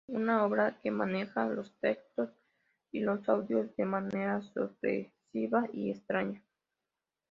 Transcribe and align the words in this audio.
Una 0.07 0.43
obra 0.45 0.79
que 0.81 0.89
maneja 0.89 1.45
los 1.45 1.75
textos 1.77 2.31
y 2.91 3.01
los 3.01 3.29
audios 3.29 3.75
de 3.75 3.85
manera 3.85 4.41
sorpresiva 4.41 5.67
y 5.73 5.91
extraña. 5.91 6.41